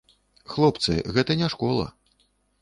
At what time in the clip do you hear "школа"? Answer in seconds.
1.55-1.85